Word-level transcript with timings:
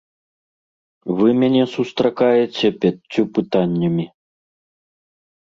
Вы 1.19 1.27
мяне 1.41 1.61
сустракаеце 1.73 2.65
пяццю 2.81 3.23
пытаннямі. 3.37 4.05